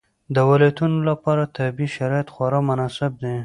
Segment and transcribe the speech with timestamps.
[0.35, 3.35] د ولایتونو لپاره طبیعي شرایط خورا مناسب دي.